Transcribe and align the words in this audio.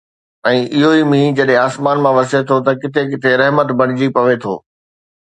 ۽ 0.51 0.53
اهو 0.77 0.89
ئي 0.93 1.03
مينهن 1.09 1.35
جڏهن 1.39 1.59
آسمان 1.65 1.97
مان 2.05 2.15
وسي 2.19 2.39
ٿو 2.53 2.57
ته 2.65 2.71
ڪٿي 2.85 3.03
ڪٿي 3.13 3.31
رحمت 3.43 3.67
بڻجي 3.83 4.07
پوي 4.17 4.35
ٿي 4.47 4.53